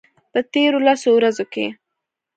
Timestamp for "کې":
1.53-1.65